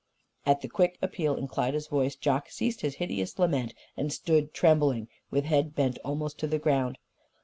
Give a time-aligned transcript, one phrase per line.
[0.47, 5.09] At the quick appeal in Klyda's voice Jock ceased his hideous lament and stood trembling,
[5.29, 6.97] with head bent almost to the ground.